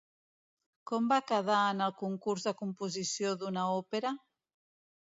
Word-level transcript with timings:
Com 0.91 1.11
va 1.11 1.19
quedar 1.31 1.59
en 1.75 1.85
el 1.89 1.95
concurs 2.01 2.49
de 2.49 2.57
composició 2.65 3.39
d'una 3.45 3.69
òpera? 3.79 4.17